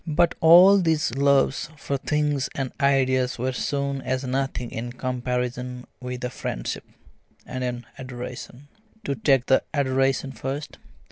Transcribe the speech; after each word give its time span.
But 0.07 0.33
all 0.39 0.79
these 0.79 1.13
loves 1.13 1.69
for 1.77 1.95
things 1.95 2.49
and 2.55 2.71
ideas 2.79 3.37
were 3.37 3.51
soon 3.51 4.01
as 4.01 4.23
nothing 4.23 4.71
in 4.71 4.93
comparison 4.93 5.85
with 5.99 6.23
a 6.23 6.31
friendship, 6.31 6.83
and 7.45 7.63
an 7.63 7.85
adoration. 7.99 8.67
To 9.03 9.13
take 9.13 9.45
the 9.45 9.61
adoration 9.75 10.31
first. 10.31 10.79